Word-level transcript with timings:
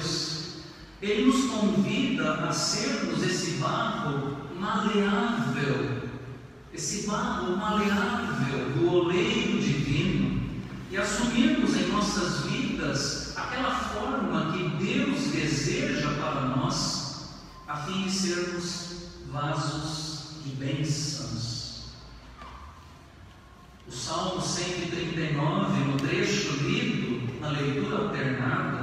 Deus. 0.00 0.40
Ele 1.02 1.26
nos 1.26 1.50
convida 1.50 2.34
a 2.46 2.52
sermos 2.52 3.22
esse 3.22 3.52
barro 3.52 4.36
maleável, 4.58 6.10
esse 6.74 7.06
barro 7.06 7.56
maleável 7.56 8.70
do 8.76 8.92
oleiro 8.92 9.58
divino 9.60 10.60
e 10.90 10.96
assumirmos 10.96 11.74
em 11.76 11.88
nossas 11.88 12.44
vidas 12.50 13.34
aquela 13.36 13.74
forma 13.74 14.52
que 14.52 14.84
Deus 14.84 15.32
deseja 15.32 16.10
para 16.14 16.48
nós, 16.56 17.30
a 17.66 17.76
fim 17.76 18.02
de 18.02 18.10
sermos 18.10 18.88
vasos 19.32 20.42
de 20.44 20.50
bênçãos. 20.56 21.94
O 23.88 23.92
Salmo 23.92 24.42
139, 24.42 25.84
no 25.84 25.96
trecho 25.96 26.52
lido, 26.62 27.40
na 27.40 27.48
leitura 27.48 27.96
alternada, 27.96 28.79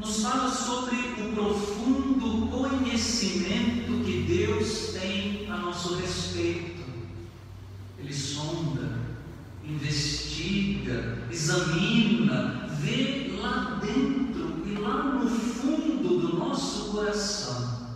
nos 0.00 0.22
fala 0.22 0.50
sobre 0.50 0.96
o 0.96 1.34
profundo 1.34 2.46
conhecimento 2.48 4.02
que 4.02 4.22
Deus 4.22 4.94
tem 4.98 5.46
a 5.50 5.58
nosso 5.58 5.96
respeito. 5.96 6.80
Ele 7.98 8.14
sonda, 8.14 8.98
investiga, 9.62 11.18
examina, 11.30 12.66
vê 12.80 13.30
lá 13.38 13.78
dentro 13.82 14.62
e 14.66 14.72
lá 14.78 15.02
no 15.02 15.28
fundo 15.28 16.18
do 16.18 16.38
nosso 16.38 16.92
coração. 16.92 17.90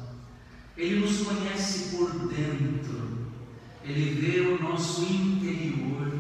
Ele 0.77 1.01
nos 1.01 1.23
conhece 1.23 1.97
por 1.97 2.11
dentro, 2.29 3.31
ele 3.83 4.21
vê 4.21 4.41
o 4.41 4.63
nosso 4.63 5.05
interior. 5.05 6.13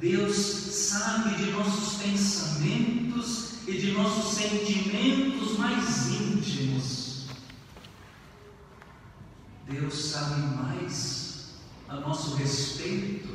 Deus 0.00 0.34
sabe 0.34 1.36
de 1.36 1.50
nossos 1.52 2.02
pensamentos 2.02 3.47
e 3.68 3.76
de 3.76 3.92
nossos 3.92 4.32
sentimentos 4.38 5.58
mais 5.58 6.10
íntimos. 6.10 7.26
Deus 9.68 9.94
sabe 9.94 10.40
mais 10.56 11.50
a 11.86 11.96
nosso 11.96 12.36
respeito 12.36 13.28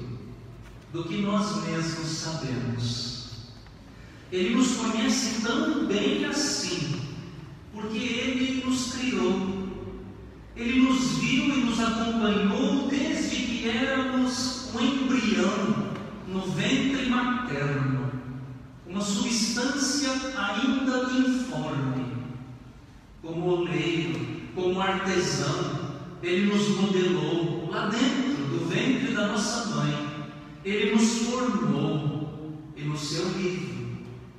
do 0.91 1.03
que 1.03 1.21
nós 1.21 1.63
mesmos 1.67 2.07
sabemos. 2.07 3.27
Ele 4.31 4.55
nos 4.55 4.75
conhece 4.77 5.43
tão 5.43 5.85
bem 5.85 6.25
assim, 6.25 6.99
porque 7.71 7.97
Ele 7.97 8.65
nos 8.65 8.93
criou, 8.93 9.67
Ele 10.55 10.81
nos 10.81 11.19
viu 11.19 11.43
e 11.45 11.63
nos 11.63 11.79
acompanhou 11.79 12.87
desde 12.87 13.35
que 13.35 13.69
éramos 13.69 14.73
um 14.73 14.79
embrião 14.79 15.93
no 16.27 16.41
ventre 16.53 17.05
materno 17.05 18.02
uma 18.93 19.01
substância 19.01 20.11
ainda 20.37 21.11
informe, 21.11 22.15
como 23.23 23.47
oleiro, 23.47 24.43
como 24.53 24.79
artesão, 24.79 25.95
ele 26.21 26.45
nos 26.53 26.67
modelou 26.77 27.71
lá 27.71 27.87
dentro 27.87 28.43
do 28.45 28.69
ventre 28.69 29.15
da 29.15 29.29
nossa 29.29 29.75
mãe, 29.75 30.29
ele 30.63 30.93
nos 30.93 31.23
formou 31.23 32.53
e 32.77 32.83
no 32.83 32.95
seu 32.95 33.27
livro. 33.29 33.73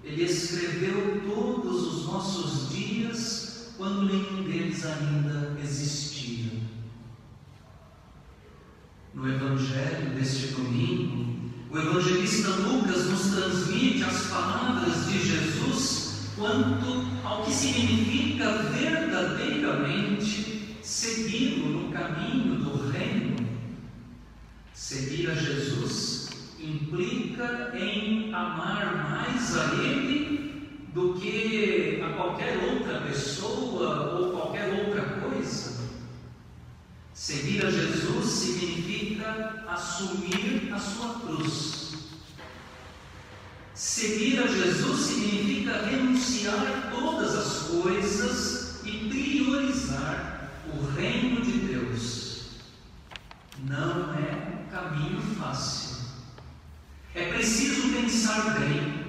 Ele 0.04 0.22
escreveu 0.22 1.22
todos 1.34 1.87
os 1.93 2.06
nossos 2.06 2.72
dias 2.72 3.75
quando 3.76 4.04
nenhum 4.04 4.44
deles 4.44 4.87
ainda 4.87 5.59
existia. 5.60 6.53
No 9.12 9.28
Evangelho 9.28 10.14
deste 10.14 10.54
domingo, 10.54 11.24
o 11.75 11.79
evangelista 11.79 12.51
Lucas 12.51 13.11
nos 13.11 13.35
transmite 13.35 14.05
as 14.05 14.29
palavras 14.29 15.07
de 15.07 15.19
Jesus 15.19 16.31
quanto 16.37 17.05
ao 17.25 17.43
que 17.43 17.53
significa 17.53 18.49
verdadeiramente 18.73 20.77
segui-lo 20.83 21.71
no 21.71 21.93
caminho 21.93 22.61
do 22.61 22.91
reino. 22.93 23.35
Seguir 24.73 25.33
a 25.33 25.35
Jesus 25.35 26.29
implica 26.61 27.73
em 27.77 28.33
amar 28.33 29.11
mais 29.11 29.56
a 29.56 29.75
Ele 29.75 30.69
do 30.95 31.15
que 31.15 32.01
a 32.05 32.11
qualquer 32.11 32.56
outra 32.73 33.01
pessoa 33.01 34.12
ou. 34.12 34.34
Seguir 37.25 37.65
a 37.65 37.71
Jesus 37.71 38.31
significa 38.33 39.65
assumir 39.67 40.71
a 40.71 40.79
sua 40.79 41.21
cruz. 41.21 41.95
Seguir 43.75 44.41
a 44.41 44.47
Jesus 44.47 45.07
significa 45.07 45.87
renunciar 45.87 46.55
a 46.55 46.91
todas 46.91 47.35
as 47.35 47.62
coisas 47.69 48.85
e 48.85 49.09
priorizar 49.09 50.51
o 50.71 50.85
reino 50.95 51.41
de 51.41 51.53
Deus. 51.61 52.49
Não 53.71 54.12
é 54.12 54.61
um 54.61 54.71
caminho 54.71 55.23
fácil. 55.39 56.05
É 57.15 57.33
preciso 57.33 57.89
pensar 57.89 58.59
bem. 58.61 59.03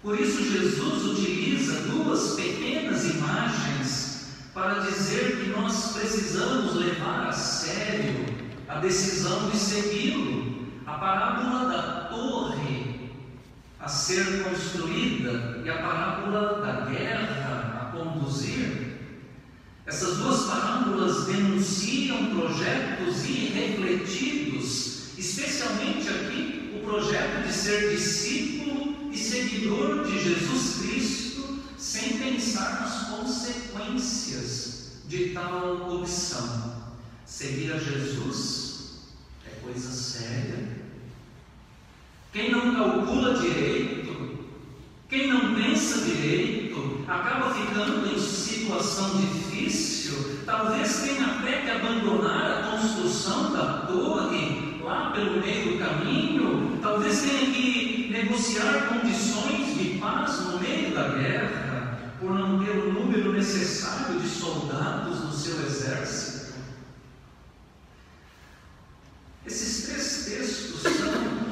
Por 0.00 0.18
isso, 0.18 0.42
Jesus 0.42 1.04
utiliza 1.04 1.82
duas 1.82 2.34
pequenas 2.34 3.04
imagens 3.04 4.05
para 4.56 4.80
dizer 4.80 5.36
que 5.36 5.50
nós 5.50 5.92
precisamos 5.92 6.76
levar 6.76 7.28
a 7.28 7.32
sério 7.32 8.24
a 8.66 8.76
decisão 8.76 9.50
de 9.50 9.56
segui-lo. 9.58 10.56
A 10.86 10.94
parábola 10.94 11.68
da 11.68 11.82
torre 12.08 13.10
a 13.78 13.86
ser 13.86 14.44
construída 14.44 15.60
e 15.62 15.68
a 15.68 15.76
parábola 15.76 16.62
da 16.62 16.86
guerra 16.90 17.82
a 17.82 17.96
conduzir. 17.98 18.96
Essas 19.84 20.16
duas 20.16 20.44
parábolas 20.44 21.26
denunciam 21.26 22.34
projetos 22.34 23.28
irrefletidos, 23.28 25.18
especialmente 25.18 26.08
aqui 26.08 26.72
o 26.74 26.84
projeto 26.86 27.46
de 27.46 27.52
ser 27.52 27.90
discípulo 27.90 29.12
e 29.12 29.18
seguidor 29.18 30.04
de 30.04 30.18
Jesus 30.18 30.78
Cristo 30.80 31.35
sem 31.96 32.18
pensar 32.18 32.82
nas 32.82 33.08
consequências 33.08 35.00
de 35.08 35.30
tal 35.30 35.90
opção. 35.94 36.74
Seguir 37.24 37.72
a 37.72 37.78
Jesus 37.78 39.06
é 39.46 39.50
coisa 39.64 39.90
séria. 39.90 40.76
Quem 42.34 42.50
não 42.52 42.74
calcula 42.74 43.38
direito, 43.38 44.44
quem 45.08 45.28
não 45.28 45.54
pensa 45.54 46.04
direito, 46.04 47.02
acaba 47.08 47.54
ficando 47.54 48.14
em 48.14 48.18
situação 48.18 49.18
difícil. 49.18 50.42
Talvez 50.44 51.00
tenha 51.00 51.24
até 51.26 51.62
que 51.62 51.70
abandonar 51.70 52.58
a 52.58 52.70
construção 52.72 53.54
da 53.54 53.86
torre 53.86 54.82
lá 54.84 55.12
pelo 55.12 55.40
meio 55.40 55.72
do 55.72 55.78
caminho. 55.78 56.78
Talvez 56.82 57.22
tenha 57.22 57.50
que 57.50 58.10
negociar 58.12 58.86
condições 58.88 59.78
de 59.78 59.98
paz 59.98 60.40
no 60.40 60.60
meio 60.60 60.94
da 60.94 61.08
guerra 61.08 61.65
por 62.18 62.30
não 62.30 62.64
ter 62.64 62.70
o 62.70 62.92
número 62.92 63.32
necessário 63.32 64.20
de 64.20 64.28
soldados 64.28 65.24
no 65.24 65.32
seu 65.32 65.60
exército. 65.66 66.54
Esses 69.44 69.86
três 69.86 70.24
textos 70.24 70.82
são 70.82 70.92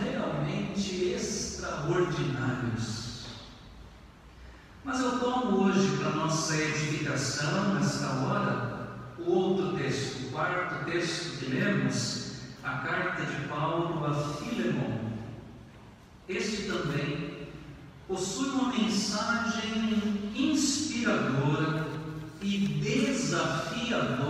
realmente 0.03 1.13
extraordinários. 1.13 3.27
Mas 4.85 5.01
eu 5.01 5.19
tomo 5.21 5.65
hoje 5.65 5.97
para 5.97 6.11
nossa 6.11 6.57
edificação, 6.57 7.75
nesta 7.75 8.07
hora, 8.07 8.89
o 9.19 9.31
outro 9.31 9.77
texto, 9.77 10.27
o 10.27 10.31
quarto 10.33 10.85
texto 10.91 11.39
que 11.39 11.47
lemos, 11.47 12.33
a 12.63 12.79
carta 12.79 13.25
de 13.25 13.49
Paulo 13.49 14.05
a 14.05 14.15
Filemon. 14.15 14.99
Este 16.29 16.65
também 16.65 17.49
possui 18.09 18.51
uma 18.51 18.73
mensagem 18.73 20.24
inspiradora 20.35 21.87
e 22.43 22.59
desafiadora 22.83 24.25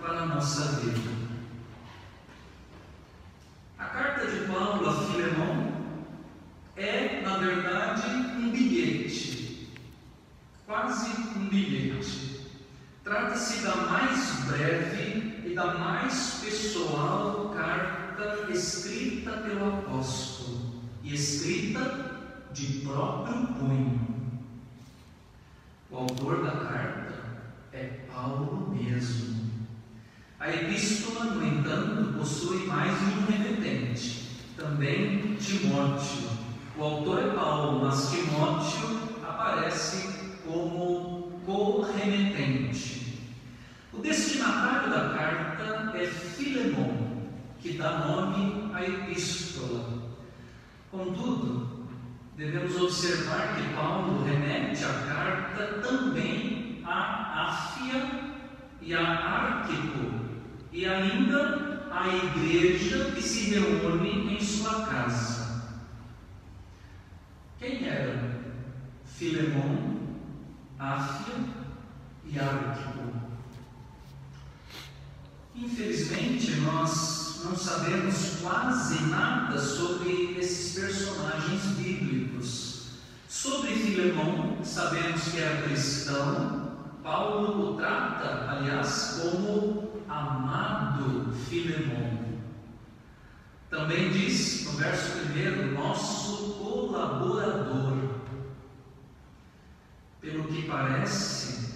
para 0.00 0.22
a 0.22 0.26
nossa 0.26 0.80
vida. 0.80 1.12
A 3.78 3.84
carta 3.84 4.26
de 4.26 4.46
Paulo 4.46 4.88
a 4.88 4.94
Filemão 5.06 5.72
é, 6.76 7.20
na 7.22 7.36
verdade, 7.38 8.08
um 8.08 8.50
bilhete, 8.50 9.68
quase 10.66 11.10
um 11.36 11.48
bilhete. 11.48 12.40
Trata-se 13.04 13.62
da 13.62 13.76
mais 13.76 14.44
breve 14.46 15.42
e 15.44 15.54
da 15.54 15.74
mais 15.74 16.40
pessoal 16.42 17.50
carta 17.50 18.50
escrita 18.50 19.32
pelo 19.38 19.68
apóstolo 19.68 20.82
e 21.02 21.14
escrita 21.14 22.12
de 22.52 22.80
próprio 22.80 23.46
punho. 23.58 24.01
Timóteo. 35.62 36.28
O 36.76 36.82
autor 36.82 37.18
é 37.20 37.30
Paulo, 37.30 37.84
mas 37.84 38.10
Timóteo 38.10 38.98
aparece 39.22 40.08
como 40.44 41.40
co-remetente. 41.46 43.30
O 43.92 43.98
destinatário 43.98 44.90
da 44.90 45.16
carta 45.16 45.96
é 45.96 46.04
Filemon, 46.04 47.28
que 47.60 47.78
dá 47.78 48.08
nome 48.08 48.72
à 48.74 48.82
epístola. 48.82 50.02
Contudo, 50.90 51.86
devemos 52.36 52.76
observar 52.76 53.54
que 53.54 53.74
Paulo 53.74 54.24
remete 54.24 54.84
a 54.84 54.92
carta 54.92 55.80
também 55.80 56.82
a 56.84 57.50
Áfia 57.50 58.10
e 58.80 58.92
a 58.92 59.00
Arquipo, 59.00 60.10
e 60.72 60.86
ainda 60.86 61.88
a 61.92 62.08
igreja 62.08 63.12
que 63.12 63.22
se 63.22 63.54
reúne 63.54 64.34
em 64.34 64.40
sua 64.40 64.86
casa. 64.86 65.42
Quem 67.58 67.86
eram 67.86 68.32
Filemon, 69.62 69.96
Áfia 70.78 71.34
e 72.24 72.38
Arquipo? 72.38 73.12
Infelizmente, 75.54 76.56
nós 76.60 77.42
não 77.44 77.56
sabemos 77.56 78.38
quase 78.40 79.02
nada 79.04 79.58
sobre 79.58 80.38
esses 80.38 80.74
personagens 80.74 81.62
bíblicos. 81.76 82.86
Sobre 83.28 83.74
Filemon, 83.74 84.64
sabemos 84.64 85.22
que 85.28 85.40
era 85.40 85.62
cristão. 85.62 86.62
Paulo 87.02 87.72
o 87.72 87.76
trata, 87.76 88.50
aliás, 88.50 89.20
como 89.20 89.92
amado 90.08 91.32
Filemon. 91.48 92.22
Também 93.70 94.10
diz 94.10 94.64
no 94.66 94.72
verso 94.72 95.18
1: 95.18 95.74
nosso 95.74 96.54
colaborador. 96.54 98.01
Parece, 100.68 101.74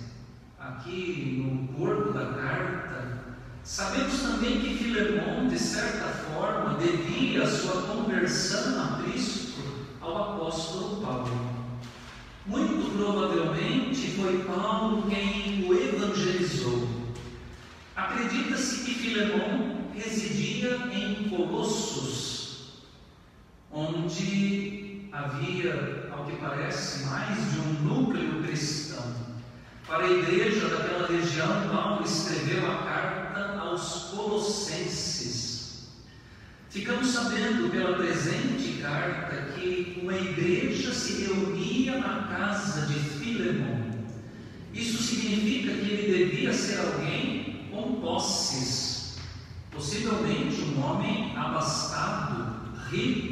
aqui 0.59 1.43
no 1.43 1.69
corpo 1.75 2.13
da 2.13 2.27
carta, 2.27 3.37
sabemos 3.63 4.21
também 4.21 4.61
que 4.61 4.79
Filemon, 4.79 5.49
de 5.49 5.59
certa 5.59 6.07
forma, 6.07 6.79
devia 6.79 7.43
a 7.43 7.47
sua 7.47 7.83
conversão 7.83 8.83
a 8.83 9.03
Cristo 9.03 9.61
ao 10.01 10.35
apóstolo 10.35 11.03
Paulo. 11.03 11.57
Muito 12.47 12.97
provavelmente 12.97 14.13
foi 14.13 14.45
Paulo 14.45 15.03
quem 15.11 15.69
o 15.69 15.75
evangelizou. 15.75 16.89
Acredita-se 17.95 18.85
que 18.85 18.95
Filemon 18.95 19.91
residia 19.95 20.77
em 20.93 21.29
Colossos, 21.29 22.83
onde 23.73 25.09
havia, 25.13 26.06
ao 26.17 26.25
que 26.25 26.37
parece, 26.37 27.05
mais 27.05 27.53
de 27.53 27.61
um 27.61 27.73
núcleo 27.85 28.43
cristão. 28.43 29.15
Para 29.87 30.05
a 30.05 30.11
igreja 30.11 30.69
daquela 30.69 31.07
região, 31.07 31.69
Paulo 31.69 32.05
escreveu 32.05 32.71
a 32.71 32.79
carta 32.83 33.59
aos 33.61 34.11
Colossenses. 34.11 35.89
Ficamos 36.71 37.09
sabendo 37.09 37.71
pela 37.71 37.97
presente 37.97 38.83
carta 38.83 39.53
que 39.53 39.99
uma 40.03 40.15
igreja 40.15 40.93
se 40.93 41.25
reunia 41.25 41.99
na 41.99 42.29
casa 42.29 42.87
de 42.87 42.95
Filemon. 42.95 43.93
Isso 44.73 45.03
significa 45.03 45.73
que 45.73 45.91
ele 45.91 46.25
devia 46.25 46.53
ser 46.53 46.81
alguém 46.81 47.69
com 47.71 48.01
posses, 48.01 49.17
possivelmente 49.71 50.61
um 50.63 50.85
homem 50.85 51.37
abastado, 51.37 52.57
rico, 52.91 53.26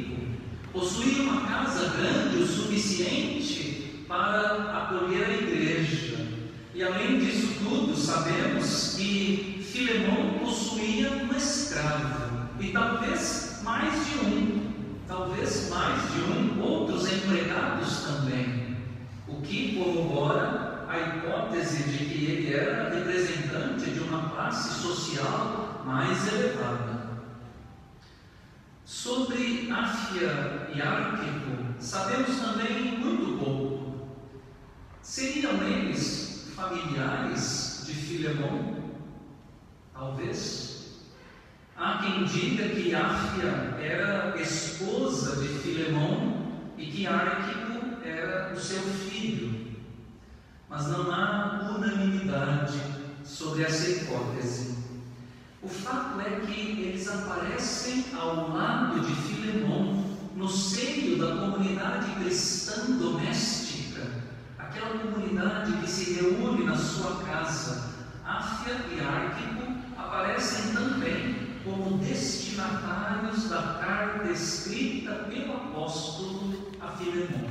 possuía 0.75 1.23
uma 1.23 1.47
casa 1.47 1.93
grande 1.97 2.43
o 2.43 2.45
suficiente 2.45 4.03
para 4.09 4.77
acolher 4.77 5.25
a 5.25 5.33
igreja. 5.33 6.27
E 6.73 6.83
além 6.83 7.17
disso 7.19 7.63
tudo, 7.63 7.95
sabemos 7.95 8.95
que 8.97 9.65
Filemão 9.71 10.39
possuía 10.39 11.11
um 11.11 11.33
escravo, 11.35 12.49
e 12.59 12.71
talvez 12.71 13.61
mais 13.63 13.93
de 14.05 14.25
um, 14.25 14.61
talvez 15.07 15.69
mais 15.69 16.01
de 16.11 16.19
um, 16.19 16.61
outros 16.61 17.09
empregados 17.09 18.01
também, 18.01 18.75
o 19.29 19.41
que 19.41 19.77
corrobora 19.77 20.85
a 20.89 20.99
hipótese 20.99 21.83
de 21.83 22.05
que 22.05 22.25
ele 22.25 22.53
era 22.53 22.93
representante 22.93 23.91
de 23.91 23.99
uma 24.01 24.29
classe 24.29 24.81
social 24.81 25.81
mais 25.85 26.27
elevada. 26.33 26.94
Sobre 28.85 29.71
Áfia 29.71 30.69
e 30.71 30.79
Arquipo, 30.79 31.73
sabemos 31.79 32.39
também 32.39 32.99
muito 32.99 33.43
pouco. 33.43 34.09
Seriam 35.01 35.63
eles 35.63 36.53
familiares 36.55 37.83
de 37.87 37.93
Filemão? 37.95 38.75
Talvez. 39.91 41.01
Há 41.75 41.97
quem 41.97 42.25
diga 42.25 42.69
que 42.69 42.93
Áfia 42.93 43.75
era 43.81 44.39
esposa 44.39 45.41
de 45.41 45.47
Filemão 45.47 46.45
e 46.77 46.85
que 46.85 47.07
Arquipo 47.07 48.05
era 48.05 48.53
o 48.53 48.59
seu 48.59 48.83
filho. 48.83 49.73
Mas 50.69 50.87
não 50.89 51.11
há 51.11 51.71
unanimidade 51.75 52.79
sobre 53.23 53.63
essa 53.63 53.89
hipótese. 53.89 54.74
O 55.65 55.67
fato 55.67 56.21
é 56.21 56.41
que 56.45 56.79
eles 56.79 57.07
aparecem 57.07 58.05
ao 58.15 58.49
lado 58.49 58.99
de 58.99 59.15
Filemão, 59.15 60.05
no 60.35 60.47
seio 60.47 61.17
da 61.17 61.37
comunidade 61.37 62.11
cristã 62.21 62.85
doméstica, 62.99 64.03
aquela 64.59 64.99
comunidade 64.99 65.71
que 65.77 65.89
se 65.89 66.13
reúne 66.13 66.65
na 66.65 66.77
sua 66.77 67.15
casa. 67.23 67.95
Áfia 68.23 68.75
e 68.95 68.99
Arquipo 68.99 69.73
aparecem 69.97 70.71
também 70.71 71.35
como 71.63 71.97
destinatários 71.97 73.49
da 73.49 73.79
carta 73.81 74.29
escrita 74.29 75.15
pelo 75.31 75.51
apóstolo 75.51 76.75
a 76.79 76.89
Filemão. 76.89 77.49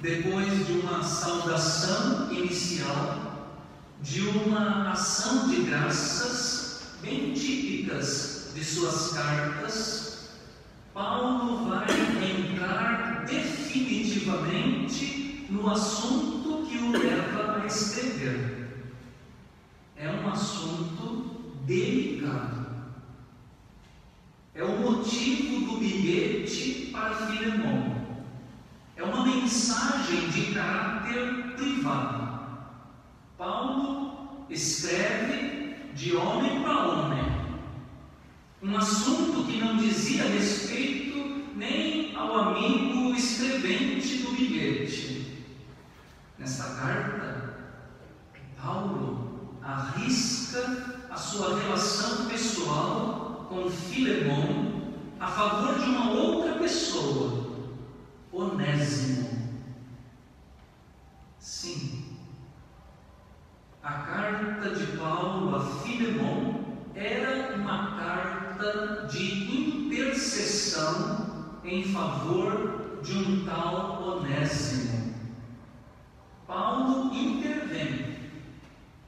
Depois 0.00 0.64
de 0.64 0.74
uma 0.74 1.02
saudação 1.02 2.30
inicial, 2.30 3.17
de 4.08 4.22
uma 4.22 4.90
ação 4.92 5.48
de 5.48 5.64
graças 5.64 6.80
bem 7.02 7.34
típicas 7.34 8.52
de 8.54 8.64
suas 8.64 9.12
cartas, 9.12 10.30
Paulo 10.94 11.68
vai 11.68 11.84
entrar 11.90 13.26
definitivamente 13.26 15.46
no 15.50 15.70
assunto 15.70 16.66
que 16.66 16.78
o 16.78 16.92
leva 16.92 17.60
a 17.60 17.66
escrever. 17.66 18.86
É 19.94 20.10
um 20.10 20.26
assunto 20.30 21.52
delicado. 21.66 22.66
É 24.54 24.64
o 24.64 24.80
motivo 24.80 25.66
do 25.66 25.76
bilhete 25.78 26.88
para 26.92 27.14
Filemão. 27.14 28.08
É 28.96 29.02
uma 29.02 29.26
mensagem 29.26 30.30
de 30.30 30.54
caráter 30.54 31.56
privado. 31.56 32.27
Paulo 33.38 34.44
escreve 34.50 35.76
de 35.94 36.16
homem 36.16 36.60
para 36.60 36.88
homem 36.88 37.24
um 38.60 38.76
assunto 38.76 39.44
que 39.44 39.58
não 39.58 39.76
dizia 39.76 40.24
respeito 40.24 41.46
nem 41.54 42.16
ao 42.16 42.36
amigo 42.36 43.14
escrevente 43.14 44.18
do 44.24 44.32
bilhete. 44.32 45.44
Nesta 46.36 46.64
carta, 46.74 47.54
Paulo 48.60 49.56
arrisca 49.62 51.06
a 51.08 51.16
sua 51.16 51.60
relação 51.60 52.26
pessoal 52.26 53.46
com 53.48 53.70
Filemão 53.70 54.94
a 55.20 55.28
favor 55.28 55.78
de 55.78 55.84
uma 55.84 56.10
outra 56.10 56.54
pessoa, 56.54 57.46
Onésimo. 58.32 59.28
Sim, 61.38 62.08
a 63.88 63.92
carta 63.92 64.70
de 64.74 64.98
Paulo 64.98 65.56
a 65.56 65.60
Filemão 65.80 66.62
era 66.94 67.56
uma 67.56 67.96
carta 67.96 69.06
de 69.10 69.86
intercessão 69.86 71.57
em 71.68 71.84
favor 71.84 73.00
de 73.02 73.18
um 73.18 73.44
tal 73.44 74.18
Onésimo. 74.18 75.14
Paulo 76.46 77.14
intervém, 77.14 78.16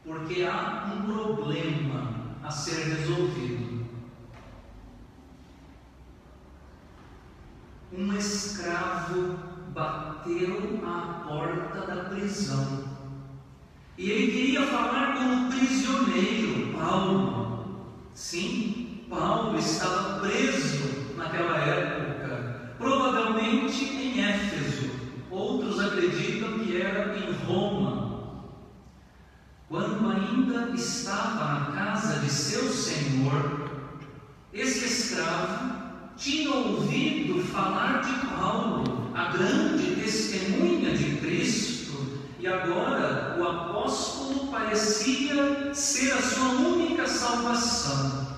porque 0.05 0.43
há 0.43 0.93
um 0.95 1.13
problema 1.13 2.37
a 2.43 2.51
ser 2.51 2.97
resolvido. 2.97 3.71
um 7.93 8.13
escravo 8.15 9.37
bateu 9.75 10.81
à 10.87 11.25
porta 11.27 11.87
da 11.87 12.05
prisão. 12.05 12.85
E 13.99 14.11
ele 14.11 14.33
queria 14.33 14.67
falar 14.67 15.17
com 15.17 15.25
o 15.25 15.49
prisioneiro, 15.51 16.73
Paulo. 16.79 17.91
Sim, 18.15 19.05
Paulo 19.11 19.59
estava 19.59 20.21
preso 20.21 21.17
naquela 21.17 21.60
provavelmente 23.51 23.85
em 23.85 24.21
Éfeso. 24.23 24.91
Outros 25.31 25.81
acreditam 25.81 26.59
que 26.61 26.81
era 26.81 27.17
em 27.19 27.33
Roma. 27.33 28.11
Quando 29.69 30.09
ainda 30.09 30.75
estava 30.75 31.45
na 31.45 31.67
casa 31.73 32.21
de 32.21 32.31
seu 32.31 32.69
senhor, 32.69 33.71
esse 34.53 34.85
escravo 34.85 35.71
tinha 36.17 36.51
ouvido 36.51 37.43
falar 37.45 38.01
de 38.03 38.27
Paulo, 38.27 39.11
a 39.15 39.29
grande 39.29 39.95
testemunha 39.95 40.97
de 40.97 41.17
Cristo, 41.17 42.19
e 42.39 42.47
agora 42.47 43.37
o 43.39 43.45
apóstolo 43.45 44.49
parecia 44.51 45.73
ser 45.73 46.13
a 46.13 46.23
sua 46.23 46.49
única 46.49 47.07
salvação. 47.07 48.29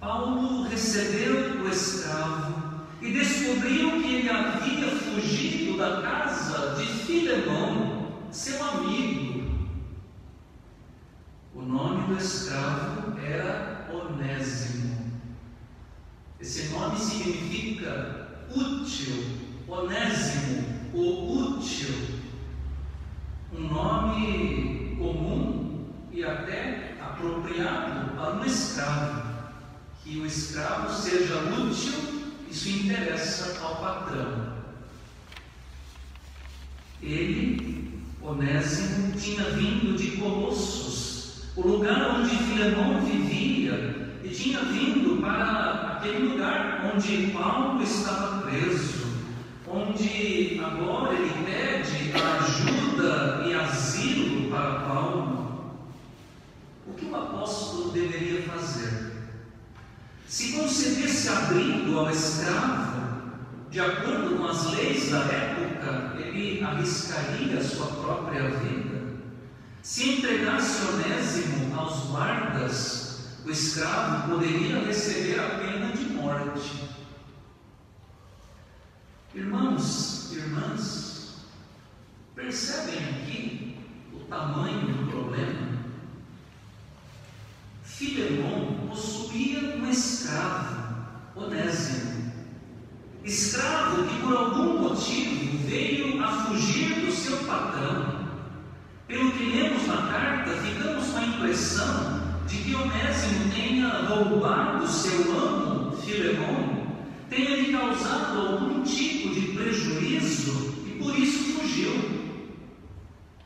Paulo 0.00 0.68
recebeu 0.68 1.60
o 1.60 1.68
escravo 1.68 2.67
e 3.00 3.12
descobriu 3.12 4.02
que 4.02 4.14
ele 4.14 4.28
havia 4.28 4.90
fugido 4.96 5.76
da 5.76 6.02
casa 6.02 6.74
de 6.74 6.86
Filemão, 6.86 8.08
seu 8.30 8.62
amigo. 8.64 9.68
O 11.54 11.62
nome 11.62 12.06
do 12.06 12.20
escravo 12.20 13.18
era 13.20 13.88
Onésimo. 13.92 14.98
Esse 16.40 16.68
nome 16.68 16.98
significa 16.98 18.46
útil, 18.54 19.24
onésimo, 19.66 20.64
o 20.94 21.56
útil. 21.56 22.18
Um 23.52 23.68
nome 23.68 24.96
comum 24.98 25.88
e 26.12 26.24
até 26.24 26.96
apropriado 27.00 28.14
para 28.16 28.34
um 28.34 28.44
escravo. 28.44 29.28
Que 30.02 30.20
o 30.20 30.26
escravo 30.26 30.92
seja 30.92 31.34
útil, 31.60 32.17
isso 32.50 32.68
interessa 32.68 33.58
ao 33.62 33.76
patrão. 33.76 34.58
Ele, 37.02 38.02
Onésimo, 38.22 39.12
tinha 39.12 39.44
vindo 39.50 39.96
de 39.96 40.16
Colossos, 40.16 41.44
o 41.56 41.66
lugar 41.66 42.18
onde 42.18 42.36
Filemão 42.36 43.04
vivia, 43.04 44.18
e 44.24 44.28
tinha 44.28 44.60
vindo 44.60 45.20
para 45.20 45.98
aquele 45.98 46.28
lugar 46.28 46.92
onde 46.92 47.30
Paulo 47.32 47.82
estava 47.82 48.42
preso, 48.42 49.06
onde 49.66 50.60
agora 50.62 51.14
ele 51.14 51.44
pede 51.44 52.12
ajuda 52.12 53.44
e 53.46 53.54
asilo 53.54 54.50
para 54.50 54.80
Paulo. 54.80 55.74
O 56.86 56.92
que 56.94 57.04
o 57.04 57.14
apóstolo 57.14 57.90
deveria 57.90 58.42
fazer? 58.42 59.07
Se 60.28 60.52
concedesse 60.52 61.26
abrigo 61.30 61.98
ao 61.98 62.10
escravo, 62.10 62.98
de 63.70 63.80
acordo 63.80 64.36
com 64.36 64.46
as 64.46 64.72
leis 64.72 65.10
da 65.10 65.20
época, 65.20 66.18
ele 66.18 66.62
arriscaria 66.62 67.58
a 67.58 67.64
sua 67.64 67.86
própria 67.86 68.50
vida. 68.50 69.08
Se 69.82 70.16
entregasse 70.16 70.86
Onésimo 70.86 71.74
aos 71.74 72.10
guardas, 72.10 73.38
o 73.42 73.50
escravo 73.50 74.34
poderia 74.34 74.84
receber 74.84 75.40
a 75.40 75.48
pena 75.60 75.92
de 75.92 76.04
morte. 76.10 76.90
Irmãos, 79.34 80.30
irmãs, 80.34 81.36
percebem 82.34 82.98
aqui 82.98 83.78
o 84.12 84.18
tamanho 84.26 84.88
do 84.88 85.10
problema? 85.10 85.68
Filemão 87.82 88.77
possuía 88.88 89.76
um 89.76 89.88
escravo, 89.90 90.76
Onésimo. 91.36 92.32
Escravo 93.24 94.04
que 94.04 94.20
por 94.20 94.36
algum 94.36 94.88
motivo 94.88 95.58
veio 95.68 96.22
a 96.24 96.28
fugir 96.44 97.06
do 97.06 97.12
seu 97.12 97.36
patrão. 97.38 98.26
Pelo 99.06 99.32
que 99.32 99.44
lemos 99.44 99.86
na 99.86 100.08
carta, 100.08 100.50
ficamos 100.62 101.08
com 101.08 101.18
a 101.18 101.24
impressão 101.24 102.20
de 102.46 102.56
que 102.58 102.74
Onésimo 102.74 103.52
tenha 103.54 103.88
roubado 104.06 104.86
seu 104.86 105.32
amo, 105.38 105.96
Filemão, 105.96 106.86
tenha 107.28 107.56
lhe 107.56 107.72
causado 107.72 108.40
algum 108.40 108.82
tipo 108.82 109.34
de 109.34 109.52
prejuízo 109.52 110.74
e 110.86 111.02
por 111.02 111.18
isso 111.18 111.52
fugiu. 111.54 112.38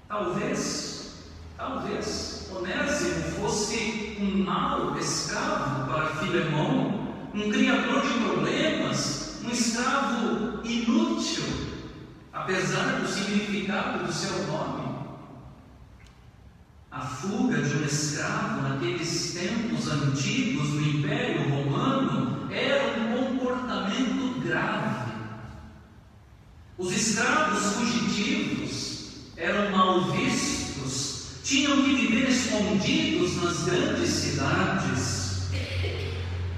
Talvez, 0.06 1.32
talvez 1.56 2.48
Onésimo 2.54 3.22
fosse 3.40 4.11
um 4.22 4.44
mau 4.44 4.96
escravo 4.98 5.86
para 5.86 6.16
Filemão, 6.16 7.12
um 7.34 7.50
criador 7.50 8.02
de 8.02 8.12
problemas, 8.20 9.40
um 9.44 9.50
escravo 9.50 10.60
inútil, 10.64 11.44
apesar 12.32 13.00
do 13.00 13.08
significado 13.08 14.06
do 14.06 14.12
seu 14.12 14.46
nome. 14.46 14.92
A 16.90 17.00
fuga 17.00 17.60
de 17.62 17.74
um 17.74 17.84
escravo 17.84 18.62
naqueles 18.62 19.32
tempos 19.32 19.88
antigos 19.88 20.68
do 20.68 20.82
Império 20.82 21.48
Romano 21.48 22.48
era 22.52 23.00
um 23.00 23.36
comportamento 23.36 24.40
grave. 24.40 25.12
Os 26.78 26.92
escravos 26.92 27.74
fugitivos 27.74 29.32
eram 29.36 29.70
mal 29.70 30.12
vistos, 30.12 30.61
tinham 31.52 31.82
que 31.82 31.94
viver 31.94 32.30
escondidos 32.30 33.36
nas 33.42 33.64
grandes 33.64 34.08
cidades. 34.08 35.42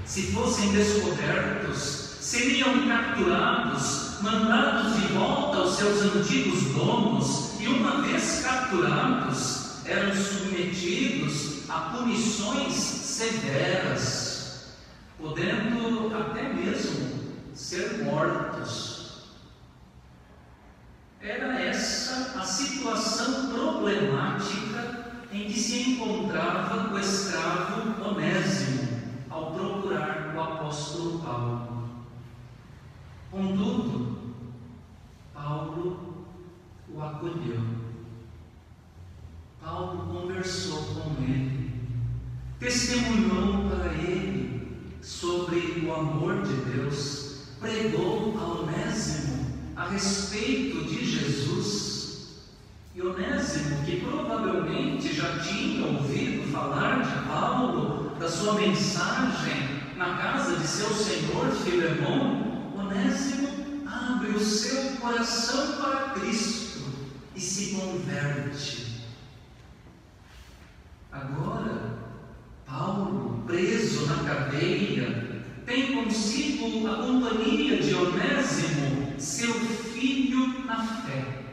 Se 0.05 0.31
fossem 0.31 0.71
descobertos, 0.71 2.15
seriam 2.21 2.87
capturados, 2.87 4.21
mandados 4.21 4.95
de 4.95 5.07
volta 5.07 5.57
aos 5.57 5.75
seus 5.75 6.01
antigos 6.01 6.63
donos, 6.73 7.59
e 7.59 7.67
uma 7.67 8.03
vez 8.03 8.41
capturados, 8.41 9.83
eram 9.83 10.15
submetidos 10.15 11.69
a 11.69 11.97
punições 11.97 12.73
severas, 12.73 14.77
podendo 15.19 16.15
até 16.15 16.53
mesmo 16.53 17.33
ser 17.53 18.01
mortos. 18.01 19.25
Era 21.21 21.59
essa 21.59 22.39
a 22.39 22.45
situação 22.45 23.49
problemática 23.49 24.64
em 25.35 25.47
que 25.49 25.59
se 25.59 25.91
encontrava 25.91 26.93
o 26.93 26.97
escravo 26.97 28.09
Onésimo 28.09 28.87
ao 29.29 29.51
procurar 29.51 30.33
o 30.33 30.41
apóstolo 30.41 31.19
Paulo. 31.19 31.89
Contudo, 33.29 34.17
Paulo 35.33 36.25
o 36.89 37.01
acolheu. 37.01 37.59
Paulo 39.61 40.21
conversou 40.21 40.85
com 40.95 41.21
ele, 41.21 41.81
testemunhou 42.57 43.69
para 43.69 43.93
ele 43.93 44.95
sobre 45.01 45.85
o 45.85 45.93
amor 45.93 46.43
de 46.43 46.53
Deus, 46.71 47.49
pregou 47.59 48.37
a 48.39 48.61
Onésimo 48.61 49.47
a 49.75 49.89
respeito 49.89 50.85
de 50.85 51.05
Jesus. 51.05 51.94
Provavelmente 54.65 55.15
já 55.15 55.37
tinha 55.37 55.85
ouvido 55.85 56.51
falar 56.51 57.03
de 57.03 57.27
Paulo, 57.27 58.15
da 58.19 58.27
sua 58.27 58.55
mensagem 58.55 59.53
na 59.95 60.17
casa 60.17 60.57
de 60.57 60.65
seu 60.65 60.89
senhor 60.89 61.51
Filemão, 61.51 62.73
Onésimo 62.75 63.47
abre 63.85 64.29
o 64.29 64.39
seu 64.39 64.97
coração 64.99 65.79
para 65.79 66.09
Cristo 66.15 66.81
e 67.35 67.39
se 67.39 67.75
converte. 67.75 69.03
Agora, 71.11 71.99
Paulo, 72.65 73.43
preso 73.45 74.07
na 74.07 74.23
cadeia, 74.23 75.43
tem 75.63 76.03
consigo 76.03 76.87
a 76.87 76.95
companhia 76.95 77.77
de 77.77 77.93
Onésimo, 77.93 79.13
seu 79.19 79.53
filho 79.53 80.65
na 80.65 80.83
fé. 80.83 81.44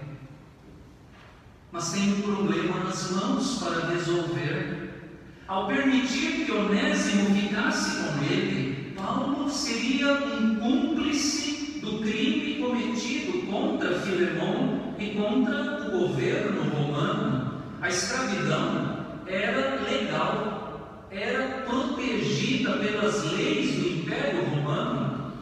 Mas 1.73 1.91
tem 1.91 2.13
um 2.13 2.21
problema 2.21 2.81
nas 2.81 3.11
mãos 3.13 3.59
para 3.63 3.87
resolver. 3.87 4.91
Ao 5.49 5.67
permitir 5.67 6.45
que 6.45 6.53
Onésimo 6.53 7.35
ficasse 7.35 7.97
com 7.97 8.25
ele, 8.25 8.93
Paulo 8.95 9.49
seria 9.49 10.13
um 10.13 10.57
cúmplice 10.57 11.81
do 11.81 12.01
crime 12.01 12.63
cometido 12.63 13.47
contra 13.47 13.99
Filemão 14.01 14.95
e 14.99 15.15
contra 15.15 15.89
o 15.89 15.99
governo 15.99 16.63
romano. 16.71 17.63
A 17.81 17.89
escravidão 17.89 19.07
era 19.27 19.81
legal, 19.81 21.09
era 21.11 21.63
protegida 21.63 22.77
pelas 22.77 23.33
leis 23.33 23.77
do 23.77 23.89
Império 23.89 24.45
Romano. 24.45 25.33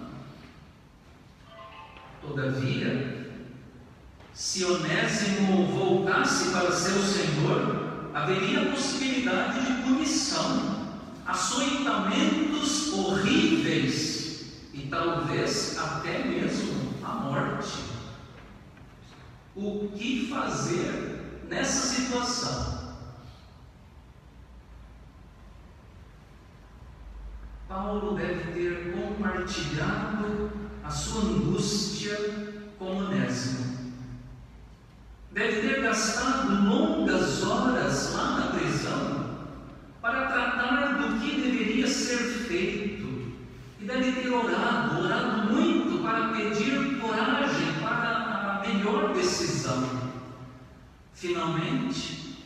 Todavia, 2.23 3.20
se 4.35 4.65
Onésimo 4.65 5.67
voltasse 5.67 6.51
para 6.51 6.73
seu 6.73 7.03
senhor, 7.03 8.11
haveria 8.15 8.71
possibilidade 8.71 9.61
de 9.61 9.83
punição, 9.83 10.87
açoitamentos 11.27 12.93
horríveis 12.93 14.45
e 14.73 14.83
talvez 14.91 15.79
até 15.79 16.25
mesmo 16.25 16.95
a 17.05 17.15
morte. 17.15 17.85
O 19.55 19.91
que 19.97 20.29
fazer 20.29 21.45
nessa 21.49 21.95
situação? 21.95 22.81
Paulo 27.69 28.17
deve 28.17 28.53
ter 28.53 28.93
compartilhado 28.93 30.51
a 30.83 30.91
sua 30.91 31.23
angústia 31.23 32.17
com 32.79 32.97
Onésimo. 32.97 33.80
Deve 35.41 35.63
ter 35.63 35.81
gastado 35.81 36.69
longas 36.69 37.43
horas 37.43 38.13
lá 38.13 38.41
na 38.41 38.47
prisão 38.49 39.39
para 40.03 40.27
tratar 40.27 40.99
do 40.99 41.19
que 41.19 41.41
deveria 41.41 41.87
ser 41.87 42.19
feito. 42.47 43.33
E 43.81 43.85
deve 43.87 44.21
ter 44.21 44.29
orado, 44.29 45.03
orado 45.03 45.51
muito 45.51 46.03
para 46.03 46.29
pedir 46.29 47.01
coragem 47.01 47.73
para 47.81 48.61
a 48.61 48.69
melhor 48.69 49.15
decisão. 49.15 49.83
Finalmente, 51.15 52.37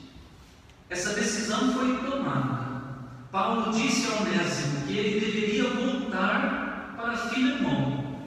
essa 0.89 1.15
decisão 1.15 1.73
foi 1.73 1.97
tomada. 2.09 2.65
Paulo 3.33 3.73
disse 3.73 4.07
a 4.07 4.23
Onésimo 4.23 4.87
que 4.87 4.97
ele 4.97 5.19
deveria 5.19 5.65
voltar 5.65 6.95
para 6.97 7.17
Filemão, 7.17 8.21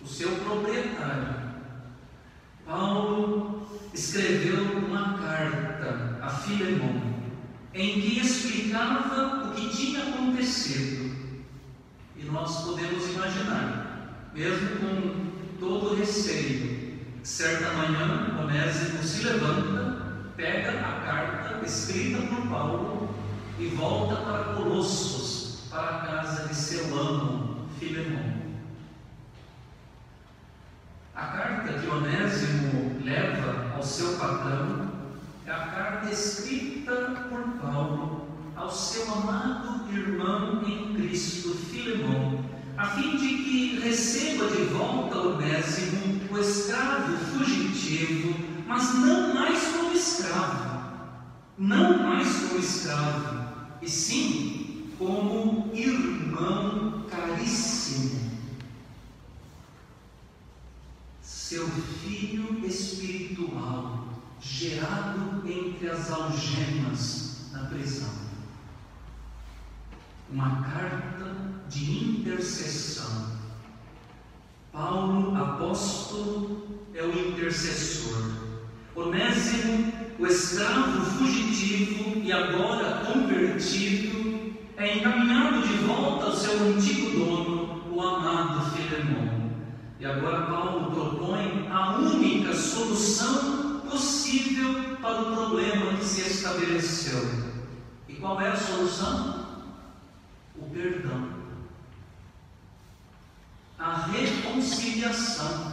o 0.00 0.06
seu 0.06 0.30
proprietário. 0.36 1.42
Paulo 2.64 3.31
escreveu 4.12 4.76
uma 4.76 5.16
carta 5.16 6.18
a 6.20 6.28
Filemão 6.28 7.00
em 7.72 7.98
que 7.98 8.20
explicava 8.20 9.46
o 9.46 9.54
que 9.54 9.70
tinha 9.70 10.02
acontecido. 10.02 11.16
E 12.18 12.24
nós 12.24 12.62
podemos 12.62 13.08
imaginar, 13.08 14.28
mesmo 14.34 14.68
com 14.76 15.56
todo 15.58 15.94
receio, 15.94 17.00
certa 17.22 17.72
manhã 17.72 18.38
Onésimo 18.42 19.02
se 19.02 19.24
levanta, 19.24 20.30
pega 20.36 20.72
a 20.72 21.00
carta 21.06 21.64
escrita 21.64 22.20
por 22.20 22.46
Paulo 22.48 23.14
e 23.58 23.68
volta 23.68 24.16
para 24.16 24.54
Colossos, 24.56 25.68
para 25.70 25.88
a 25.88 26.00
casa 26.00 26.48
de 26.48 26.54
seu 26.54 26.98
amo, 26.98 27.66
Filemão. 27.80 28.42
A 31.14 31.26
carta 31.26 31.72
que 31.78 31.86
Onésimo 31.86 33.00
leva 33.02 33.41
ao 33.82 33.88
seu 33.88 34.12
patrão 34.16 34.92
é 35.44 35.50
a 35.50 35.66
carta 35.66 36.08
escrita 36.08 36.94
por 37.28 37.42
Paulo 37.60 38.28
ao 38.54 38.70
seu 38.70 39.12
amado 39.12 39.92
irmão 39.92 40.62
em 40.64 40.94
Cristo, 40.94 41.52
Filemão, 41.52 42.44
a 42.76 42.86
fim 42.90 43.16
de 43.16 43.26
que 43.42 43.80
receba 43.80 44.46
de 44.46 44.66
volta 44.66 45.18
Onésimo, 45.18 46.20
o 46.30 46.38
escravo 46.38 47.16
fugitivo, 47.26 48.36
mas 48.68 48.94
não 48.94 49.34
mais 49.34 49.60
como 49.72 49.92
escravo, 49.92 50.80
não 51.58 51.98
mais 52.04 52.28
como 52.36 52.60
escravo, 52.60 53.48
e 53.82 53.90
sim 53.90 54.92
como 54.96 55.72
irmão 55.74 57.04
caríssimo. 57.10 58.30
Seu 61.20 61.68
filho 61.68 62.60
espiritual, 63.32 64.08
gerado 64.40 65.42
entre 65.48 65.88
as 65.88 66.10
algemas 66.12 67.50
na 67.52 67.64
prisão. 67.64 68.10
Uma 70.30 70.62
carta 70.62 71.36
de 71.68 72.20
intercessão. 72.20 73.32
Paulo, 74.72 75.36
apóstolo, 75.36 76.80
é 76.94 77.02
o 77.02 77.28
intercessor. 77.28 78.32
Onésimo 78.94 79.92
o 80.18 80.26
escravo 80.26 81.04
fugitivo 81.16 82.18
e 82.22 82.30
agora 82.30 83.04
convertido 83.06 84.54
é 84.76 84.98
encaminhado 84.98 85.66
de 85.66 85.74
volta 85.84 86.26
ao 86.26 86.34
seu 86.34 86.58
antigo 86.68 87.10
dono, 87.18 87.82
o 87.90 88.00
amado 88.00 88.70
Filemão. 88.76 89.41
E 90.02 90.04
agora 90.04 90.46
Paulo 90.46 90.90
propõe 90.90 91.68
a 91.70 91.96
única 91.98 92.52
solução 92.52 93.82
possível 93.88 94.96
para 95.00 95.20
o 95.20 95.36
problema 95.36 95.96
que 95.96 96.04
se 96.04 96.22
estabeleceu. 96.22 97.24
E 98.08 98.14
qual 98.14 98.40
é 98.40 98.48
a 98.48 98.56
solução? 98.56 99.46
O 100.58 100.68
perdão. 100.70 101.28
A 103.78 104.06
reconciliação. 104.06 105.72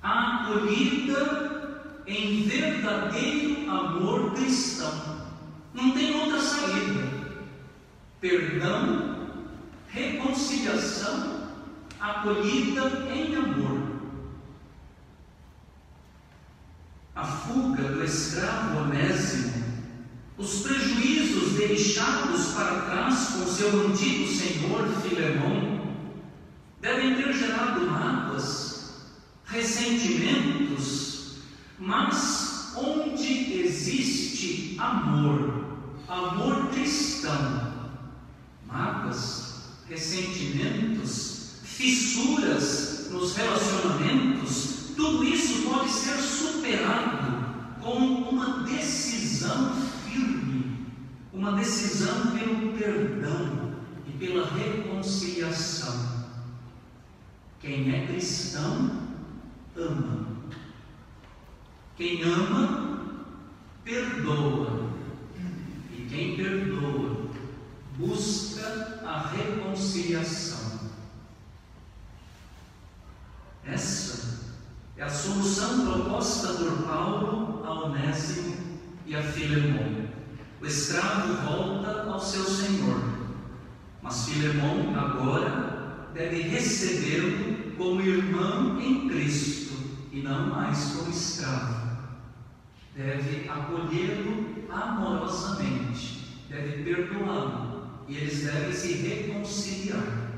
A 0.00 0.44
acolhida 0.44 1.80
em 2.06 2.44
verdadeiro 2.44 3.68
amor 3.68 4.30
cristão. 4.34 5.26
Não 5.74 5.90
tem 5.90 6.20
outra 6.20 6.40
saída. 6.40 7.02
Perdão, 8.20 9.26
reconciliação, 9.88 11.41
acolhida 12.02 12.82
em 13.14 13.36
amor. 13.36 13.92
A 17.14 17.24
fuga 17.24 17.84
do 17.84 18.04
escravo 18.04 18.78
Onésimo, 18.80 19.62
os 20.36 20.62
prejuízos 20.62 21.52
deixados 21.52 22.46
para 22.54 22.80
trás 22.82 23.28
com 23.28 23.46
seu 23.46 23.86
antigo 23.86 24.26
senhor 24.26 24.88
Filemão, 25.02 25.94
devem 26.80 27.14
ter 27.14 27.32
gerado 27.34 27.82
mágoas, 27.82 28.94
ressentimentos, 29.44 31.36
mas 31.78 32.72
onde 32.76 33.60
existe 33.60 34.74
amor, 34.80 35.66
amor 36.08 36.66
cristão, 36.70 37.72
mágoas, 38.66 39.76
ressentimentos, 39.88 41.31
fissuras 41.76 43.08
nos 43.10 43.36
relacionamentos, 43.36 44.92
tudo 44.96 45.24
isso 45.24 45.62
pode 45.68 45.90
ser 45.90 46.16
superado 46.18 47.44
com 47.80 47.96
uma 47.96 48.64
decisão 48.64 49.74
firme, 50.06 50.86
uma 51.32 51.52
decisão 51.52 52.32
pelo 52.38 52.72
perdão 52.78 53.72
e 54.06 54.12
pela 54.12 54.48
reconciliação. 54.50 56.12
Quem 57.60 57.94
é 57.94 58.06
cristão 58.06 59.08
ama 59.76 60.32
quem 61.96 62.22
ama, 62.22 63.00
perdoa. 63.84 64.90
E 65.92 66.06
quem 66.10 66.36
perdoa, 66.36 67.30
busca 67.96 69.00
a 69.04 69.28
reconciliação. 69.28 70.80
Essa 73.64 74.40
é 74.96 75.02
a 75.04 75.08
solução 75.08 75.86
proposta 75.86 76.54
por 76.54 76.82
Paulo 76.82 77.64
a 77.64 77.84
Onésimo 77.84 78.56
a 79.32 79.34
Filemão. 79.34 80.08
O 80.60 80.66
escravo 80.66 81.34
volta 81.46 82.02
ao 82.02 82.20
seu 82.20 82.44
senhor, 82.44 83.02
mas 84.02 84.28
Filemão 84.28 84.94
agora 84.96 86.10
deve 86.14 86.42
recebê-lo 86.42 87.72
como 87.76 88.02
irmão 88.02 88.80
em 88.80 89.08
Cristo 89.08 89.72
e 90.12 90.20
não 90.20 90.50
mais 90.50 90.92
como 90.92 91.10
escravo 91.10 91.82
deve 92.94 93.48
acolhê-lo 93.48 94.66
amorosamente, 94.70 96.44
deve 96.50 96.84
perdoá-lo 96.84 98.04
e 98.06 98.16
eles 98.16 98.44
devem 98.44 98.72
se 98.72 98.92
reconciliar. 98.92 100.30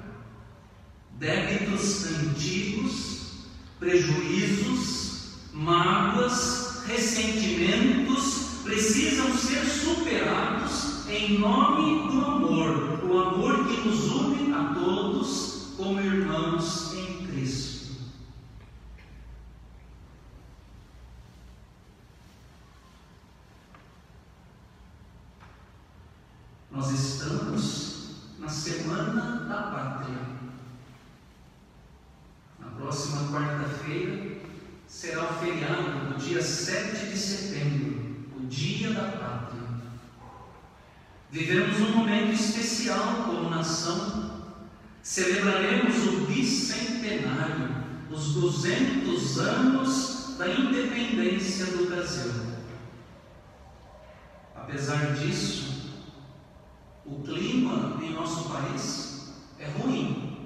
Débitos 1.19 2.07
antigos, 2.07 3.47
prejuízos, 3.81 5.35
mágoas, 5.53 6.85
ressentimentos 6.87 8.44
precisam 8.65 9.37
ser 9.37 9.65
superados 9.65 11.07
em 11.09 11.39
nome 11.39 12.11
do 12.11 12.25
amor, 12.25 13.05
o 13.05 13.19
amor 13.21 13.69
que 13.69 13.87
nos 13.87 14.11
une 14.11 14.53
a 14.55 14.75
todos 14.75 15.75
como 15.77 16.01
irmãos 16.01 16.95
em 16.95 17.27
Cristo. 17.27 17.95
Nós 26.71 26.91
estamos 26.91 28.09
na 28.39 28.49
Semana 28.49 29.45
da 29.47 29.63
Pátria. 29.63 30.19
Na 32.59 32.69
próxima 32.71 33.29
quarta 33.29 33.65
dia 36.35 36.43
7 36.43 37.11
de 37.11 37.19
setembro, 37.19 38.27
o 38.37 38.47
Dia 38.47 38.93
da 38.93 39.03
Pátria. 39.03 39.63
Vivemos 41.35 41.81
um 41.81 41.97
momento 41.97 42.33
especial 42.33 43.25
como 43.27 43.51
nação. 43.51 44.55
Celebraremos 45.03 46.07
o 46.07 46.27
bicentenário, 46.27 47.75
os 48.09 48.35
200 48.35 49.39
anos 49.41 50.37
da 50.39 50.49
independência 50.49 51.67
do 51.67 51.87
Brasil. 51.87 52.31
Apesar 54.55 55.13
disso, 55.15 55.97
o 57.05 57.21
clima 57.25 57.99
em 58.01 58.13
nosso 58.13 58.49
país 58.51 59.35
é 59.59 59.67
ruim, 59.71 60.39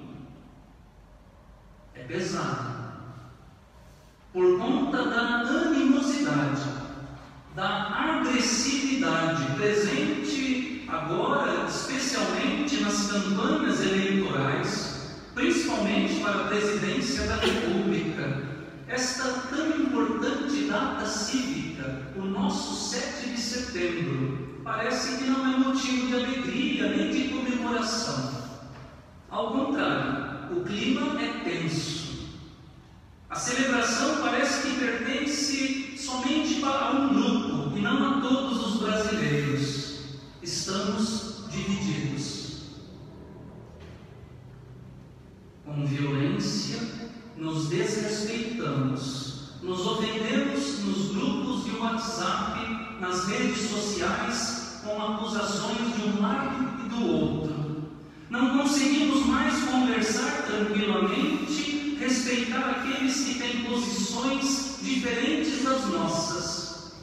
é 1.93 1.99
pesado 2.01 2.79
por 4.33 4.57
conta 4.57 5.07
da 5.07 5.41
animosidade, 5.41 6.63
da 7.53 7.89
agressividade 7.89 9.55
presente 9.55 10.78
agora, 10.91 11.65
especialmente 11.67 12.81
nas 12.81 13.11
campanhas 13.11 13.81
eleitorais, 13.81 15.17
principalmente 15.33 16.21
para 16.21 16.41
a 16.41 16.47
presidência 16.47 17.27
da 17.27 17.35
República, 17.35 18.43
esta 18.87 19.23
tão 19.49 19.67
importante 19.69 20.63
data 20.63 21.05
cívica, 21.05 22.11
o 22.15 22.21
nosso 22.25 22.89
7 22.89 23.29
de 23.29 23.39
setembro, 23.39 24.61
parece 24.63 25.17
que 25.17 25.29
não 25.29 25.45
é 25.45 25.57
motivo 25.57 26.07
de 26.07 26.13
alegria 26.15 26.89
nem 26.89 27.11
de 27.11 27.29
comemoração. 27.29 28.39
Ao 29.29 29.51
contrário, 29.51 30.57
o 30.57 30.63
clima 30.63 31.21
é 31.21 31.43
tenso 31.43 31.99
a 33.29 33.35
celebração 33.35 34.17
parece 34.21 34.67
que 34.67 34.79
pertence 34.79 35.95
somente 35.95 36.63
a 36.65 36.91
um 36.91 37.09
grupo 37.09 37.77
e 37.77 37.79
não 37.79 38.17
a 38.17 38.21
todos 38.21 38.65
os 38.65 38.81
brasileiros. 38.81 39.88
Estamos 40.41 41.45
divididos. 41.51 42.61
Com 45.65 45.85
violência, 45.85 46.79
nos 47.35 47.67
desrespeitamos, 47.67 49.51
nos 49.61 49.85
ofendemos 49.85 50.79
nos 50.79 51.11
grupos 51.11 51.65
de 51.65 51.71
WhatsApp, 51.77 52.99
nas 52.99 53.27
redes 53.27 53.69
sociais, 53.69 54.81
com 54.83 55.01
acusações 55.01 55.95
de 55.95 56.09
um 56.09 56.21
lado 56.21 56.85
e 56.85 56.89
do 56.89 57.07
outro. 57.07 57.83
Não 58.29 58.57
conseguimos 58.57 59.25
mais 59.25 59.61
conversar 59.65 60.45
tranquilamente 60.47 61.97
respeitar 61.99 62.69
aqueles 62.69 63.25
que 63.25 63.39
têm 63.39 63.65
posições 63.65 64.79
diferentes 64.81 65.63
das 65.63 65.85
nossas. 65.87 66.93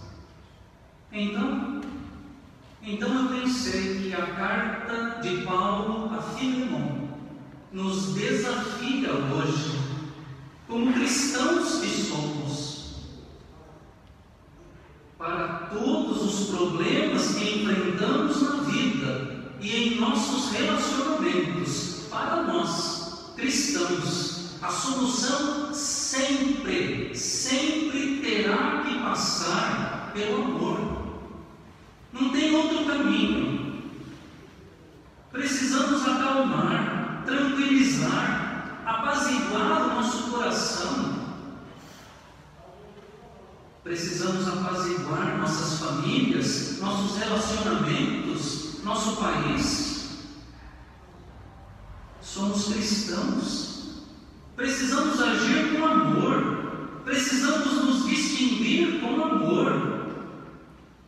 Então, 1.13 1.76
então 2.87 3.13
eu 3.13 3.41
pensei 3.41 4.01
que 4.01 4.15
a 4.15 4.27
carta 4.27 5.21
de 5.21 5.43
Paulo 5.43 6.15
a 6.15 6.23
Filemão 6.23 7.09
nos 7.73 8.15
desafia 8.15 9.13
hoje, 9.13 9.79
como 10.69 10.93
cristãos 10.93 11.81
que 11.81 11.89
somos, 11.89 13.17
para 15.19 15.69
todos 15.73 16.23
os 16.23 16.57
problemas 16.57 17.35
que 17.35 17.63
enfrentamos 17.63 18.41
na 18.43 18.63
vida 18.63 19.45
e 19.61 19.77
em 19.77 20.01
nossos 20.01 20.53
relacionamentos, 20.53 22.07
para 22.09 22.45
nós, 22.45 23.33
cristãos 23.37 24.37
a 24.63 24.71
solução 24.71 25.73
sempre, 25.73 27.15
sempre 27.15 28.21
terá 28.21 28.83
que 28.85 28.99
passar 29.01 30.13
pelo 30.15 30.43
amor. 30.43 31.07
Não 32.13 32.31
tem 32.31 32.55
outro 32.55 32.85
caminho. 32.87 33.83
Precisamos 35.31 36.03
acalmar, 36.03 37.23
tranquilizar, 37.27 38.83
apaziguar 38.87 39.83
o 39.83 39.95
nosso 39.95 40.31
coração. 40.31 41.15
Precisamos 43.85 44.49
apaziguar 44.49 45.39
nossas 45.39 45.79
famílias, 45.79 46.81
nosso 48.87 49.17
país. 49.17 50.07
Somos 52.23 52.73
cristãos. 52.73 53.67
Precisamos 54.55 55.21
agir 55.21 55.77
com 55.77 55.85
amor, 55.85 57.01
precisamos 57.05 57.85
nos 57.85 58.09
distinguir 58.09 59.01
com 59.01 59.23
amor. 59.23 60.07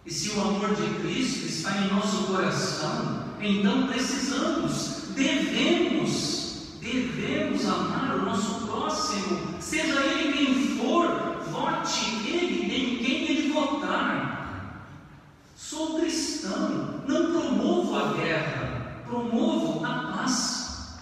E 0.05 0.13
se 0.13 0.31
o 0.31 0.41
amor 0.41 0.75
de 0.75 1.01
Cristo 1.01 1.47
está 1.47 1.79
em 1.79 1.89
nosso 1.89 2.25
coração, 2.25 3.25
então 3.41 3.87
precisamos, 3.87 5.05
devemos, 5.15 6.79
devemos 6.81 7.67
amar 7.67 8.17
o 8.17 8.25
nosso 8.27 8.67
próximo, 8.67 9.57
seja 9.61 9.99
ele 10.05 10.33
quem 10.33 10.77
for, 10.77 11.09
vote 11.51 12.27
ele 12.27 12.65
em 12.65 12.99
quem 12.99 13.29
ele 13.29 13.53
votar. 13.53 14.28
Sou 15.79 16.01
cristão, 16.01 17.05
não 17.07 17.31
promovo 17.31 17.95
a 17.95 18.13
guerra, 18.15 19.01
promovo 19.07 19.87
a 19.87 20.13
paz. 20.13 20.99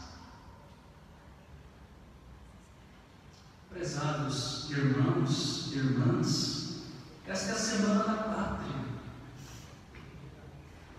Prezados 3.71 4.71
irmãos, 4.71 5.73
irmãs, 5.73 6.83
esta 7.27 7.53
é 7.53 7.55
a 7.55 7.59
semana 7.59 8.05
da 8.05 8.15
pátria. 8.17 8.85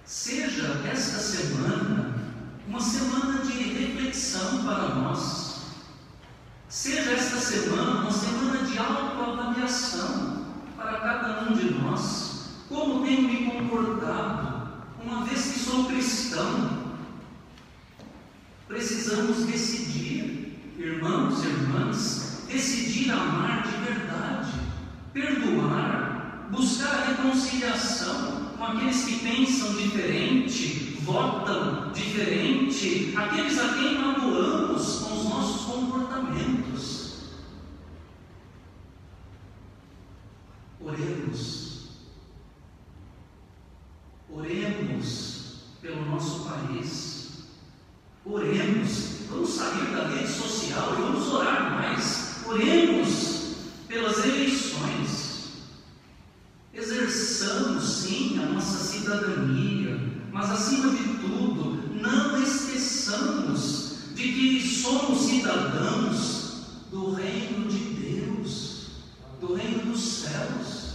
Seja 0.06 0.82
esta 0.92 1.20
semana 1.20 2.16
uma 2.68 2.82
semana 2.82 3.46
de 3.46 3.62
reflexão 3.62 4.66
para 4.66 4.96
nós. 4.96 5.68
Seja 6.68 7.12
esta 7.12 7.38
semana 7.38 8.02
uma 8.02 8.12
semana 8.12 8.66
de 8.66 8.76
autoavaliação 8.80 10.48
para 10.76 11.00
cada 11.00 11.44
um 11.44 11.54
de 11.54 11.76
nós. 11.76 12.27
Como 12.68 13.06
tenho 13.06 13.22
me 13.22 13.46
comportado, 13.46 14.68
uma 15.02 15.24
vez 15.24 15.54
que 15.54 15.60
sou 15.60 15.86
cristão? 15.86 16.88
Precisamos 18.68 19.46
decidir, 19.46 20.76
irmãos 20.78 21.44
e 21.44 21.48
irmãs, 21.48 22.44
decidir 22.50 23.12
amar 23.12 23.64
de 23.64 23.78
verdade, 23.78 24.52
perdoar, 25.14 26.50
buscar 26.52 26.94
a 26.94 27.06
reconciliação 27.06 28.52
com 28.58 28.64
aqueles 28.66 29.06
que 29.06 29.20
pensam 29.20 29.74
diferente, 29.76 30.98
votam 31.02 31.92
diferente, 31.94 33.14
aqueles 33.16 33.58
a 33.60 33.74
quem 33.76 33.98
magoamos 33.98 35.00
com 35.00 35.14
os 35.18 35.24
nossos 35.30 35.66
comportamentos. 35.66 37.08
Oremos. 40.82 41.68
Oremos 44.30 45.64
pelo 45.82 46.06
nosso 46.18 46.50
país. 46.50 47.28
Oremos. 48.26 49.18
Vamos 49.30 49.50
sair 49.52 49.96
da 49.96 50.08
rede 50.08 50.28
social 50.28 50.94
e 50.94 51.02
vamos 51.02 51.28
orar 51.28 51.76
mais. 51.76 52.38
Oremos 52.48 53.56
pelas 53.88 54.26
eleições. 54.26 55.48
Exerçamos 56.74 57.84
sim 57.84 58.40
a 58.40 58.48
nossa 58.48 58.78
cidadania, 58.78 60.00
mas 60.32 60.50
acima 60.52 60.92
de 60.92 61.04
tudo, 61.20 61.90
não 62.00 62.42
esqueçamos 62.42 64.14
de 64.16 64.24
que 64.24 64.68
somos 64.68 65.20
cidadãos 65.20 66.82
do 66.92 67.14
reino 67.14 67.68
de 67.68 67.80
Deus, 67.80 68.88
do 69.42 69.54
reino 69.56 69.92
dos 69.92 70.02
céus. 70.02 70.88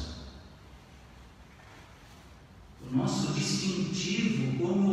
O 2.90 2.96
nosso 2.96 3.32
distintivo 3.32 4.58
como 4.58 4.91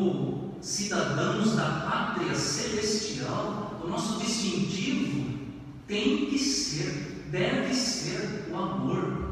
cidadãos 0.70 1.56
da 1.56 1.82
pátria 1.82 2.36
celestial, 2.36 3.82
o 3.84 3.88
nosso 3.88 4.20
distintivo 4.20 5.40
tem 5.88 6.28
que 6.28 6.38
ser, 6.38 7.26
deve 7.32 7.74
ser 7.74 8.48
o 8.52 8.56
amor. 8.56 9.30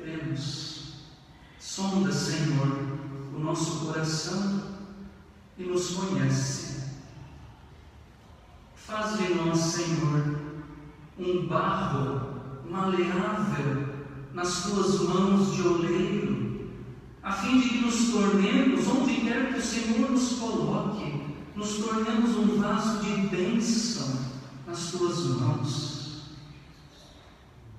Oremos, 0.00 0.94
sonda, 1.60 2.10
Senhor, 2.10 2.98
o 3.34 3.38
nosso 3.38 3.84
coração 3.84 4.78
e 5.58 5.64
nos 5.64 5.90
conhece. 5.90 6.88
Faz 8.74 9.18
de 9.18 9.34
nós, 9.34 9.58
Senhor, 9.58 10.38
um 11.18 11.46
barro 11.46 12.62
maleável 12.64 13.98
nas 14.38 14.62
tuas 14.62 15.00
mãos 15.00 15.52
de 15.52 15.62
oleiro 15.62 16.70
a 17.24 17.32
fim 17.32 17.60
de 17.60 17.70
que 17.70 17.78
nos 17.78 18.10
tornemos, 18.10 18.86
onde 18.86 19.16
quer 19.22 19.52
que 19.52 19.58
o 19.58 19.62
Senhor 19.62 20.12
nos 20.12 20.34
coloque, 20.34 21.24
nos 21.56 21.72
tornemos 21.78 22.36
um 22.36 22.60
vaso 22.60 23.00
de 23.02 23.26
bênção 23.26 24.16
nas 24.64 24.92
tuas 24.92 25.26
mãos. 25.40 26.22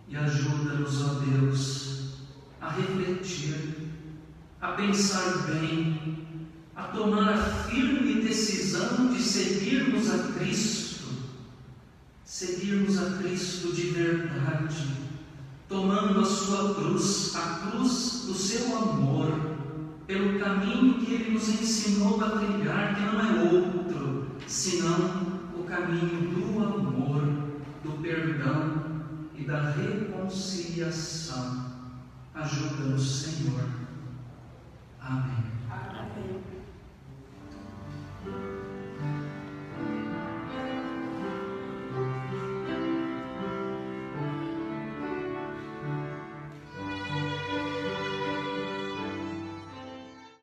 E 0.10 0.18
ajuda-nos, 0.18 1.02
ó 1.02 1.14
Deus, 1.22 2.00
a 2.60 2.72
refletir, 2.72 3.94
a 4.60 4.74
pensar 4.74 5.48
bem, 5.48 6.28
a 6.76 6.84
tomar 6.84 7.34
a 7.36 7.38
firme 7.70 8.22
decisão 8.22 9.14
de 9.14 9.24
seguirmos 9.24 10.10
a 10.12 10.34
Cristo, 10.34 11.08
seguirmos 12.26 13.02
a 13.02 13.18
Cristo 13.18 13.74
de 13.74 13.84
verdade, 13.92 15.09
tomando 15.70 16.20
a 16.20 16.26
sua 16.26 16.74
cruz, 16.74 17.34
a 17.36 17.70
cruz 17.70 18.24
do 18.26 18.34
seu 18.34 18.76
amor 18.76 19.40
pelo 20.08 20.40
caminho 20.40 20.96
que 20.96 21.14
Ele 21.14 21.34
nos 21.34 21.48
ensinou 21.48 22.20
a 22.24 22.32
trilhar, 22.32 22.96
que 22.96 23.02
não 23.02 23.22
é 23.22 23.54
outro, 23.54 24.32
senão 24.48 25.40
o 25.56 25.64
caminho 25.66 26.32
do 26.32 26.64
amor, 26.64 27.22
do 27.84 27.92
perdão 28.02 28.82
e 29.36 29.44
da 29.44 29.70
reconciliação. 29.70 31.70
Ajuda-nos, 32.34 33.22
Senhor. 33.22 33.70
Amém. 35.00 35.44
Amém. 35.70 36.49